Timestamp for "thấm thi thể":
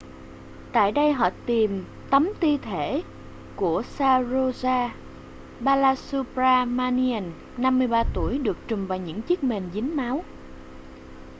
2.11-3.03